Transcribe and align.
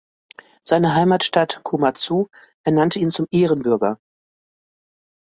Seine 0.63 0.95
Heimatstadt 0.95 1.59
Komatsu 1.63 2.25
ernannte 2.65 2.97
ihn 2.97 3.11
zum 3.11 3.27
Ehrenbürger. 3.29 3.99